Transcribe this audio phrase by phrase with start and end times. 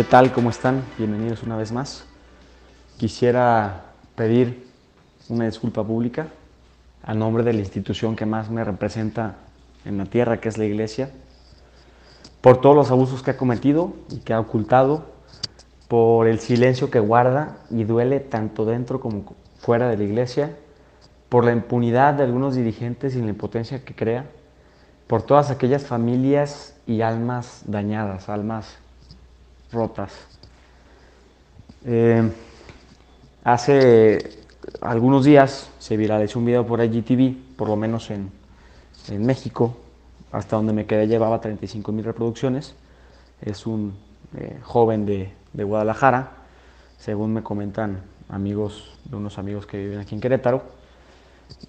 [0.00, 0.32] ¿Qué tal?
[0.32, 0.82] ¿Cómo están?
[0.96, 2.06] Bienvenidos una vez más.
[2.96, 3.82] Quisiera
[4.14, 4.66] pedir
[5.28, 6.28] una disculpa pública
[7.02, 9.34] a nombre de la institución que más me representa
[9.84, 11.10] en la tierra, que es la iglesia,
[12.40, 15.04] por todos los abusos que ha cometido y que ha ocultado,
[15.86, 20.56] por el silencio que guarda y duele tanto dentro como fuera de la iglesia,
[21.28, 24.24] por la impunidad de algunos dirigentes y la impotencia que crea,
[25.06, 28.78] por todas aquellas familias y almas dañadas, almas
[29.72, 30.12] rotas.
[31.84, 32.30] Eh,
[33.44, 34.40] hace
[34.80, 38.30] algunos días se viralizó un video por IGTV, por lo menos en,
[39.08, 39.76] en México,
[40.32, 42.74] hasta donde me quedé llevaba 35 mil reproducciones.
[43.40, 43.94] Es un
[44.36, 46.30] eh, joven de, de, Guadalajara,
[46.98, 50.62] según me comentan amigos de unos amigos que viven aquí en Querétaro.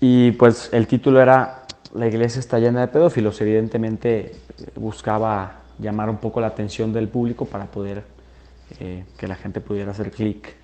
[0.00, 3.40] Y pues el título era La iglesia está llena de pedófilos.
[3.40, 4.34] Evidentemente
[4.74, 8.04] buscaba llamar un poco la atención del público para poder
[8.80, 10.54] eh, que la gente pudiera hacer clic.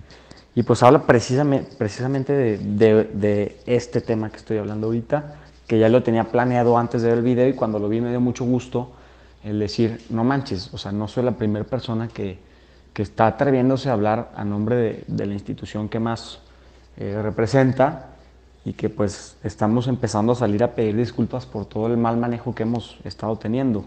[0.54, 5.78] Y pues habla precisamente, precisamente de, de, de, este tema que estoy hablando ahorita, que
[5.78, 8.20] ya lo tenía planeado antes de ver el video y cuando lo vi me dio
[8.20, 8.92] mucho gusto
[9.42, 12.38] el decir, no manches, o sea, no soy la primera persona que,
[12.92, 16.40] que está atreviéndose a hablar a nombre de, de la institución que más
[16.96, 18.10] eh, representa
[18.64, 22.54] y que pues estamos empezando a salir a pedir disculpas por todo el mal manejo
[22.54, 23.84] que hemos estado teniendo.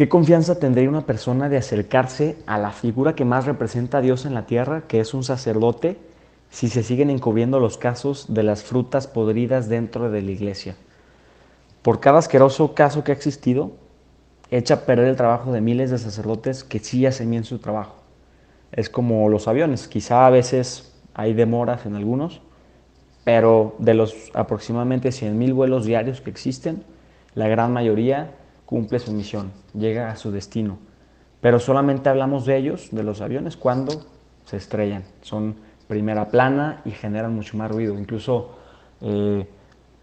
[0.00, 4.24] ¿Qué confianza tendría una persona de acercarse a la figura que más representa a Dios
[4.24, 5.98] en la tierra, que es un sacerdote,
[6.48, 10.74] si se siguen encubriendo los casos de las frutas podridas dentro de la iglesia?
[11.82, 13.72] Por cada asqueroso caso que ha existido,
[14.50, 17.96] echa a perder el trabajo de miles de sacerdotes que sí hacen bien su trabajo.
[18.72, 22.40] Es como los aviones, quizá a veces hay demoras en algunos,
[23.22, 26.84] pero de los aproximadamente 100.000 vuelos diarios que existen,
[27.34, 28.39] la gran mayoría
[28.70, 30.78] cumple su misión, llega a su destino.
[31.40, 34.04] Pero solamente hablamos de ellos, de los aviones, cuando
[34.44, 35.02] se estrellan.
[35.22, 35.56] Son
[35.88, 37.98] primera plana y generan mucho más ruido.
[37.98, 38.52] Incluso
[39.00, 39.44] eh,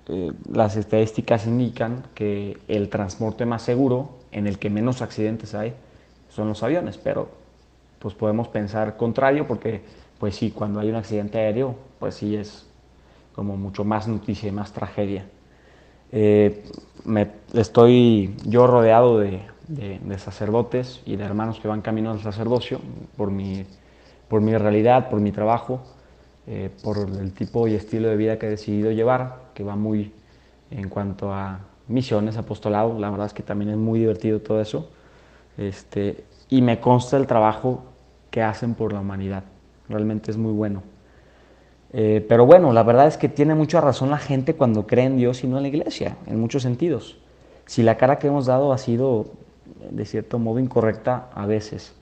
[0.10, 5.74] eh, las estadísticas indican que el transporte más seguro, en el que menos accidentes hay,
[6.28, 6.98] son los aviones.
[6.98, 7.30] Pero
[8.00, 9.82] pues podemos pensar contrario porque,
[10.20, 12.68] pues sí, cuando hay un accidente aéreo, pues sí es
[13.34, 15.26] como mucho más noticia y más tragedia.
[16.12, 16.64] Eh,
[17.08, 22.20] me, estoy yo rodeado de, de, de, sacerdotes y de hermanos que van camino al
[22.20, 22.80] sacerdocio
[23.16, 23.66] por mi,
[24.28, 25.82] por mi realidad, por mi trabajo,
[26.46, 30.14] eh, por el tipo y estilo de vida que he decidido llevar, que va muy
[30.70, 34.90] en cuanto a misiones, apostolado, la verdad es que también es muy divertido todo eso,
[35.58, 37.84] este, y me consta el trabajo
[38.30, 39.44] que hacen por la humanidad,
[39.88, 40.84] realmente es muy bueno.
[41.94, 45.18] Eh, pero bueno, la verdad es que tiene mucha razón la gente cuando cree en
[45.18, 47.18] Dios y no en la iglesia, en muchos sentidos.
[47.66, 49.28] Si la cara que hemos dado ha sido
[49.92, 51.94] de cierto modo incorrecta a veces,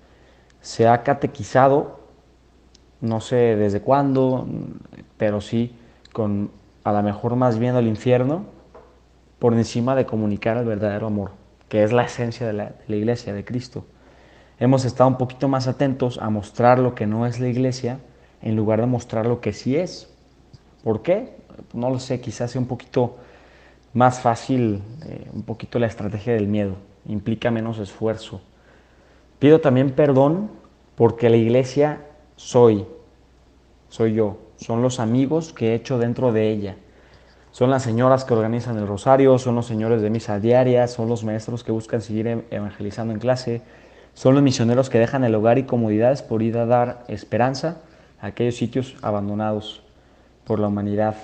[0.62, 2.00] se ha catequizado,
[3.01, 4.47] no sé desde cuándo,
[5.18, 5.75] pero sí
[6.13, 6.50] con
[6.84, 8.46] a lo mejor más bien al infierno,
[9.40, 11.31] por encima de comunicar el verdadero amor,
[11.67, 13.85] que es la esencia de la iglesia, de Cristo.
[14.59, 18.00] Hemos estado un poquito más atentos a mostrar lo que no es la iglesia,
[18.45, 20.07] en lugar de mostrar lo que sí es.
[20.83, 21.35] ¿Por qué?
[21.73, 23.17] No lo sé, quizás sea un poquito
[23.94, 26.75] más fácil, eh, un poquito la estrategia del miedo,
[27.07, 28.39] implica menos esfuerzo.
[29.39, 30.51] Pido también perdón
[30.95, 32.01] porque la iglesia
[32.35, 32.85] soy,
[33.89, 36.78] soy yo, son los amigos que he hecho dentro de ella.
[37.51, 41.23] Son las señoras que organizan el rosario, son los señores de misa diaria, son los
[41.23, 43.61] maestros que buscan seguir em, evangelizando en clase,
[44.13, 47.81] son los misioneros que dejan el hogar y comodidades por ir a dar esperanza
[48.21, 49.81] aquellos sitios abandonados
[50.45, 51.15] por la humanidad.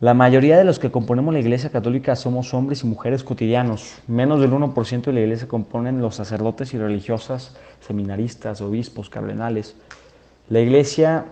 [0.00, 3.98] La mayoría de los que componemos la Iglesia Católica somos hombres y mujeres cotidianos.
[4.06, 9.76] Menos del 1% de la Iglesia componen los sacerdotes y religiosas, seminaristas, obispos, cardenales.
[10.48, 11.26] La Iglesia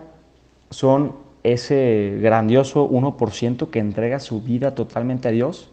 [0.69, 5.71] son ese grandioso 1% que entrega su vida totalmente a Dios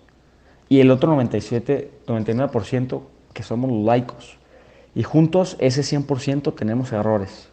[0.71, 3.03] y el otro 97, 99%
[3.35, 4.39] que somos los laicos.
[4.95, 7.51] Y juntos ese 100% tenemos errores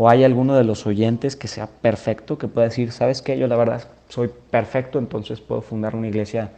[0.00, 3.36] o hay alguno de los oyentes que sea perfecto, que pueda decir, ¿sabes qué?
[3.36, 6.52] Yo la verdad soy perfecto, entonces puedo fundar una iglesia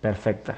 [0.00, 0.56] perfecta.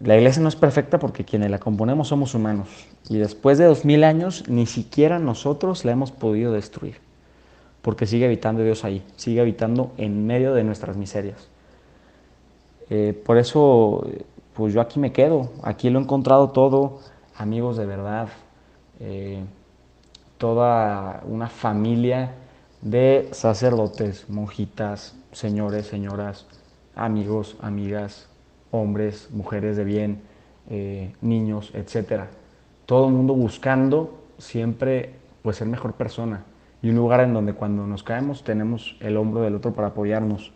[0.00, 2.68] La iglesia no es perfecta porque quienes la componemos somos humanos
[3.08, 6.96] y después de dos mil años ni siquiera nosotros la hemos podido destruir
[7.80, 11.46] porque sigue habitando Dios ahí, sigue habitando en medio de nuestras miserias.
[12.88, 14.04] Eh, por eso,
[14.54, 16.98] pues yo aquí me quedo, aquí lo he encontrado todo,
[17.36, 18.30] amigos de verdad.
[18.98, 19.44] Eh,
[20.40, 22.32] toda una familia
[22.80, 26.46] de sacerdotes, monjitas, señores, señoras,
[26.96, 28.26] amigos, amigas,
[28.70, 30.22] hombres, mujeres de bien,
[30.70, 32.22] eh, niños, etc.
[32.86, 35.10] Todo el mundo buscando siempre
[35.42, 36.44] pues, ser mejor persona
[36.80, 40.52] y un lugar en donde cuando nos caemos tenemos el hombro del otro para apoyarnos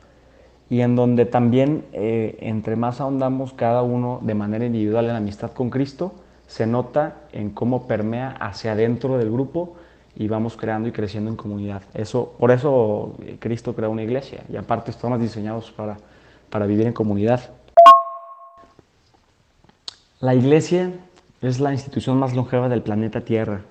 [0.71, 5.19] y en donde también eh, entre más ahondamos cada uno de manera individual en la
[5.19, 6.15] amistad con Cristo,
[6.47, 9.77] se nota en cómo permea hacia adentro del grupo
[10.17, 11.83] y vamos creando y creciendo en comunidad.
[11.95, 15.97] Eso, por eso eh, Cristo creó una iglesia y aparte estamos diseñados para,
[16.51, 17.51] para vivir en comunidad.
[20.21, 20.93] La iglesia
[21.43, 23.63] es la institución más longeva del planeta Tierra,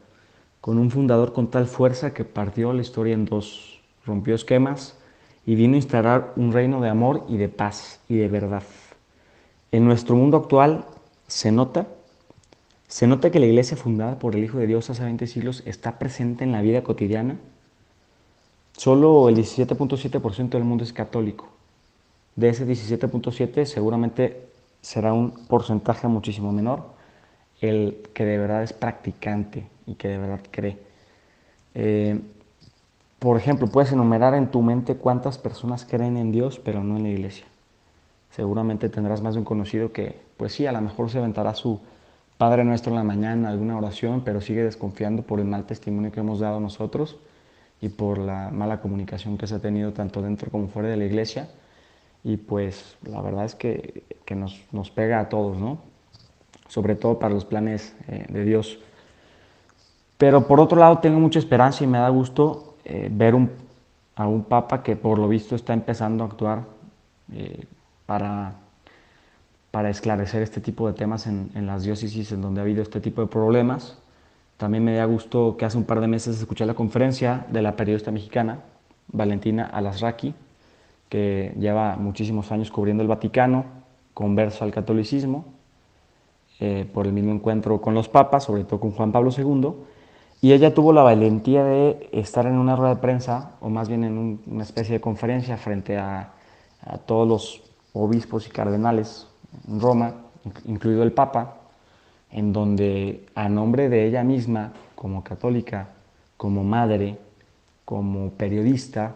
[0.62, 4.98] con un fundador con tal fuerza que partió la historia en dos, rompió esquemas
[5.46, 8.64] y vino a instalar un reino de amor y de paz y de verdad.
[9.72, 10.86] En nuestro mundo actual
[11.28, 11.88] se nota
[12.94, 15.98] se nota que la iglesia fundada por el Hijo de Dios hace 20 siglos está
[15.98, 17.38] presente en la vida cotidiana.
[18.78, 21.48] Solo el 17.7% del mundo es católico.
[22.36, 24.45] De ese 17.7 seguramente
[24.81, 26.84] será un porcentaje muchísimo menor
[27.62, 30.78] el que de verdad es practicante y que de verdad cree.
[31.74, 32.22] Eh,
[33.18, 37.04] por ejemplo, puedes enumerar en tu mente cuántas personas creen en Dios, pero no en
[37.04, 37.45] la iglesia.
[38.30, 41.80] Seguramente tendrás más de un conocido que, pues sí, a lo mejor se aventará su,
[42.38, 46.19] Padre nuestro en la mañana, alguna oración, pero sigue desconfiando por el mal testimonio que
[46.19, 47.18] hemos dado nosotros
[47.80, 51.06] y por la mala comunicación que se ha tenido tanto dentro como fuera de la
[51.06, 51.50] iglesia.
[52.24, 54.03] Y pues la verdad es que,
[54.35, 55.80] nos, pega a todos, ¿no?
[56.68, 58.80] Sobre todo para los planes eh, de Dios.
[60.18, 63.35] Pero por otro lado tengo mucha esperanza y me da gusto eh, ver
[64.15, 66.63] a un papa que por lo visto está empezando a actuar
[67.33, 67.65] eh,
[68.06, 68.62] para
[69.74, 73.22] para esclarecer este tipo de temas en, las diócesis en donde ha habido este tipo
[73.22, 73.98] de problemas.
[74.58, 77.75] También me da gusto que hace un par de meses escuché la conferencia de la
[77.75, 78.60] periodista mexicana
[79.08, 80.36] Valentina Alasraqui,
[81.10, 83.66] que lleva muchísimos años cubriendo el Vaticano,
[84.14, 85.46] converso al catolicismo,
[86.60, 89.74] eh, por el mismo encuentro con los papas, sobre todo con Juan Pablo II,
[90.40, 94.04] y ella tuvo la valentía de estar en una rueda de prensa, o más bien
[94.04, 96.34] en una especie de conferencia frente a,
[97.08, 99.32] todos los obispos y cardenales en
[99.68, 100.16] Roma,
[100.66, 101.58] incluido el Papa,
[102.32, 105.90] en donde a nombre de ella misma, como católica,
[106.38, 107.18] como madre,
[107.86, 109.16] como periodista,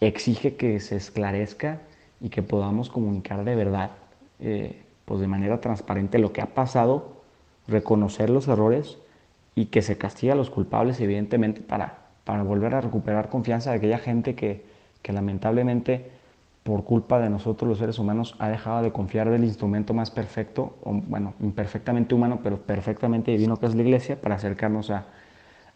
[0.00, 1.80] exige que se esclarezca
[2.20, 3.90] y que podamos comunicar de verdad,
[4.40, 7.22] eh, pues de manera transparente lo que ha pasado,
[7.68, 8.98] reconocer los errores
[9.54, 13.76] y que se castiga a los culpables, evidentemente, para, para volver a recuperar confianza de
[13.76, 14.64] aquella gente que,
[15.02, 16.10] que lamentablemente
[16.66, 20.74] por culpa de nosotros los seres humanos, ha dejado de confiar del instrumento más perfecto,
[20.82, 25.06] o, bueno, imperfectamente humano, pero perfectamente divino que es la iglesia, para acercarnos a,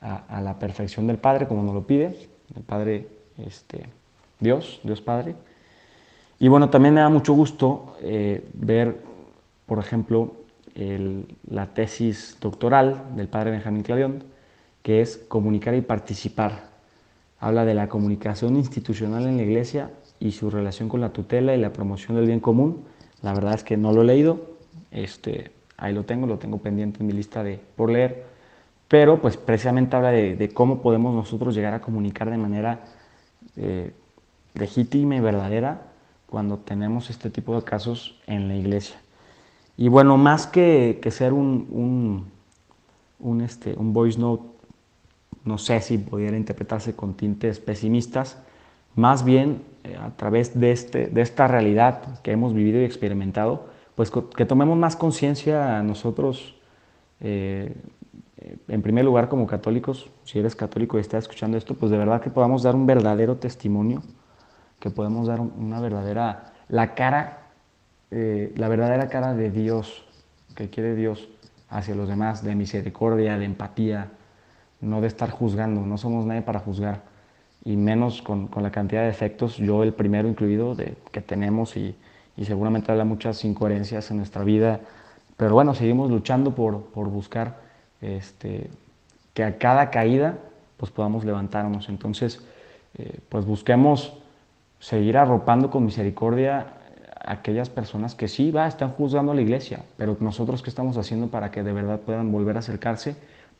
[0.00, 3.06] a, la perfección del Padre, como nos lo pide, el Padre
[3.38, 3.86] este,
[4.40, 5.36] Dios, Dios Padre.
[6.40, 9.00] Y bueno, también me da mucho gusto eh, ver,
[9.66, 10.34] por ejemplo,
[11.48, 14.24] la tesis doctoral del Padre Benjamín Clavión,
[14.82, 16.70] que es comunicar y participar.
[17.38, 19.90] Habla de la comunicación institucional en la iglesia
[20.20, 22.84] y su relación con la tutela y la promoción del bien común.
[23.22, 24.40] La verdad es que no lo he leído,
[24.90, 28.24] este, ahí lo tengo, lo tengo pendiente en mi lista de por leer,
[28.86, 32.84] pero pues precisamente habla de, cómo podemos nosotros llegar a comunicar de manera
[33.56, 33.92] eh,
[34.54, 35.82] legítima y verdadera
[36.26, 38.96] cuando tenemos este tipo de casos en la iglesia.
[39.76, 42.30] Y bueno, más que, que ser un, un,
[43.18, 44.44] un, este, un voice note,
[45.44, 48.36] no sé si pudiera interpretarse con tintes pesimistas,
[48.94, 53.68] más bien eh, a través de, este, de esta realidad que hemos vivido y experimentado,
[53.94, 56.54] pues que tomemos más conciencia nosotros,
[57.20, 57.74] eh,
[58.68, 62.20] en primer lugar como católicos, si eres católico y estás escuchando esto, pues de verdad
[62.20, 64.02] que podamos dar un verdadero testimonio,
[64.78, 67.48] que podemos dar una verdadera, la cara,
[68.10, 70.06] eh, la verdadera cara de Dios,
[70.54, 71.28] que quiere Dios
[71.68, 74.08] hacia los demás, de misericordia, de empatía,
[74.80, 77.09] no de estar juzgando, no somos nadie para juzgar
[77.64, 81.76] y menos con, con, la cantidad de efectos, yo el primero incluido, de, que tenemos
[81.76, 81.94] y,
[82.36, 84.80] y, seguramente habrá muchas incoherencias en nuestra vida,
[85.36, 87.58] pero bueno, seguimos luchando por, por buscar
[88.00, 88.70] este,
[89.34, 90.38] que a cada caída
[90.76, 91.88] pues podamos levantarnos.
[91.88, 92.40] Entonces,
[92.96, 94.14] eh, pues busquemos
[94.78, 96.74] seguir arropando con misericordia
[97.22, 100.96] a aquellas personas que sí, va, están juzgando a la iglesia, pero nosotros qué estamos
[100.96, 103.14] haciendo para que de verdad puedan volver a acercarse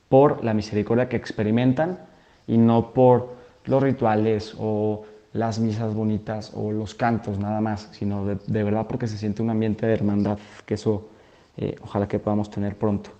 [0.09, 1.99] por la misericordia que experimentan
[2.47, 8.27] y no por los rituales o las misas bonitas o los cantos nada más, sino
[8.27, 11.09] de, verdad porque se siente un ambiente de hermandad, que eso
[11.57, 13.11] eh, ojalá que podamos tener pronto.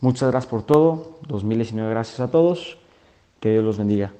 [0.00, 2.78] Muchas gracias por todo, 2019 gracias a todos,
[3.38, 4.12] que Dios los bendiga.